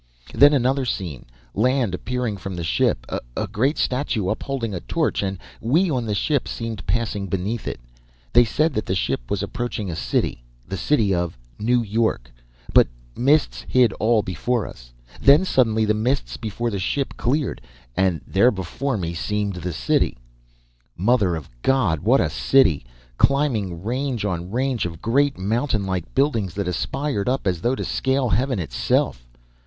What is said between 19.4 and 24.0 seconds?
the city. "Mother of God, what a city! Climbing